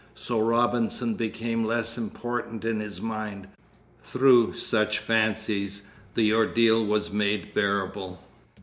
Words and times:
So 0.15 0.39
Robinson 0.41 1.13
became 1.13 1.63
less 1.63 1.95
important 1.95 2.65
in 2.65 2.79
his 2.79 2.99
mind. 2.99 3.49
Through 4.03 4.53
such 4.53 4.97
fancies 4.97 5.83
the 6.15 6.33
ordeal 6.33 6.83
was 6.83 7.11
made 7.11 7.53
bearable. 7.53 8.19